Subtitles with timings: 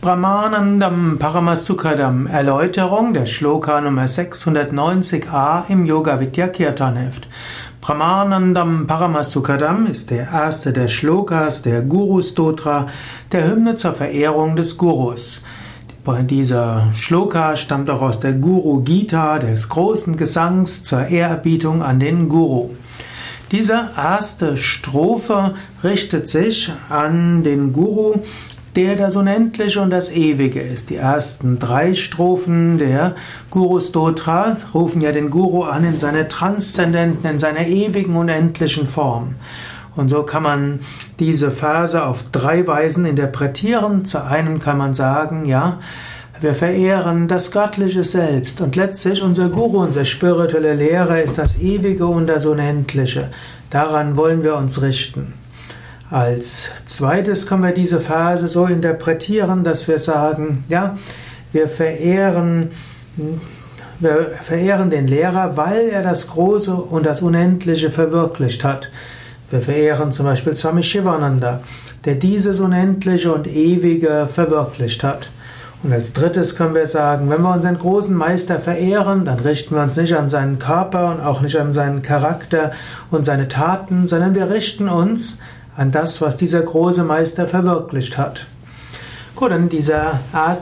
[0.00, 7.26] Brahmanandam Paramasukhadam Erläuterung der Shloka Nummer 690a im Yoga Vidya Kirtan Heft.
[7.80, 12.86] Brahmanandam Paramasukhadam ist der erste der Shlokas der Guru Stotra,
[13.32, 15.42] der Hymne zur Verehrung des Gurus.
[16.30, 22.28] Dieser Shloka stammt auch aus der Guru Gita, des großen Gesangs zur Ehrerbietung an den
[22.28, 22.70] Guru.
[23.50, 28.20] Diese erste Strophe richtet sich an den Guru,
[28.78, 30.88] der das Unendliche und das Ewige ist.
[30.88, 33.16] Die ersten drei Strophen der
[33.50, 39.34] Guru Stotra rufen ja den Guru an in seiner transzendenten, in seiner ewigen, unendlichen Form.
[39.96, 40.78] Und so kann man
[41.18, 44.04] diese Verse auf drei Weisen interpretieren.
[44.04, 45.80] Zu einem kann man sagen, ja,
[46.40, 52.06] wir verehren das göttliche Selbst und letztlich unser Guru, unser spiritueller Lehrer ist das Ewige
[52.06, 53.32] und das Unendliche.
[53.70, 55.32] Daran wollen wir uns richten.
[56.10, 60.96] Als zweites können wir diese Phase so interpretieren, dass wir sagen, ja,
[61.52, 62.70] wir verehren,
[64.00, 68.90] wir verehren den Lehrer, weil er das Große und das Unendliche verwirklicht hat.
[69.50, 71.60] Wir verehren zum Beispiel Swami Shivananda,
[72.06, 75.30] der dieses Unendliche und Ewige verwirklicht hat.
[75.82, 79.82] Und als drittes können wir sagen, wenn wir unseren großen Meister verehren, dann richten wir
[79.82, 82.72] uns nicht an seinen Körper und auch nicht an seinen Charakter
[83.10, 85.38] und seine Taten, sondern wir richten uns
[85.78, 88.46] an das, was dieser große Meister verwirklicht hat.
[89.36, 90.18] Gut, dann dieser,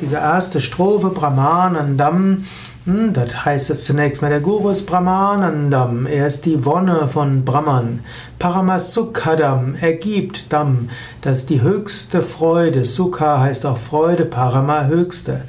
[0.00, 2.44] diese erste Strophe, Brahmanandam,
[2.84, 7.44] hm, das heißt es zunächst mal, der Guru ist Brahmanandam, er ist die Wonne von
[7.44, 8.00] Brahman.
[8.38, 10.90] Paramasukhadam, er gibt Dam,
[11.22, 12.84] das ist die höchste Freude.
[12.84, 15.42] Sukha heißt auch Freude, Parama höchste.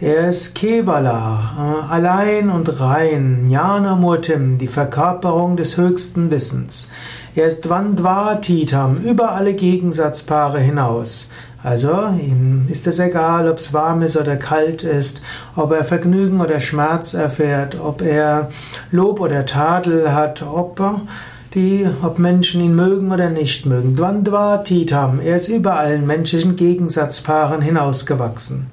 [0.00, 6.90] Er ist Kevala, äh, allein und rein, Jnana Murtim, die Verkörperung des höchsten Wissens.
[7.36, 11.28] Er ist Vandvatitam, über alle Gegensatzpaare hinaus.
[11.62, 15.20] Also ihm ist es egal, ob es warm ist oder kalt ist,
[15.54, 18.48] ob er Vergnügen oder Schmerz erfährt, ob er
[18.90, 20.82] Lob oder Tadel hat, ob
[21.54, 23.96] die, ob Menschen ihn mögen oder nicht mögen.
[23.96, 28.68] Dvandvatitam, er ist über allen menschlichen Gegensatzpaaren hinausgewachsen.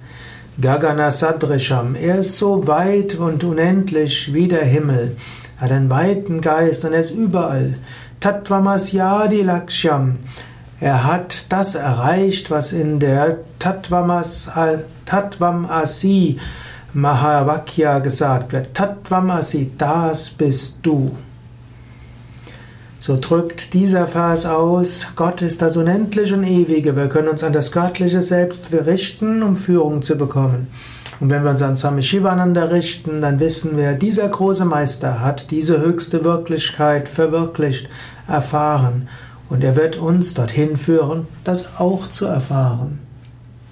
[0.61, 5.17] Gagana Sadrisham, er ist so weit und unendlich wie der Himmel,
[5.57, 7.75] er hat einen weiten Geist und er ist überall.
[8.19, 10.19] Tattvamasyadi Laksham.
[10.79, 14.51] Er hat das erreicht, was in der Tattvamas,
[15.05, 16.39] Tattvamasi
[16.93, 18.75] Mahavakya gesagt wird.
[18.75, 21.15] Tattvamasi, das bist du.
[23.05, 26.95] So drückt dieser Vers aus, Gott ist das Unendliche und Ewige.
[26.95, 30.67] Wir können uns an das Göttliche selbst richten, um Führung zu bekommen.
[31.19, 35.51] Und wenn wir uns an Swami Shivananda richten, dann wissen wir, dieser große Meister hat
[35.51, 37.89] diese höchste Wirklichkeit verwirklicht,
[38.29, 39.09] erfahren.
[39.49, 42.99] Und er wird uns dorthin führen, das auch zu erfahren.